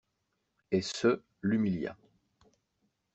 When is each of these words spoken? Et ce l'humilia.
Et 0.71 0.81
ce 0.81 1.21
l'humilia. 1.43 1.95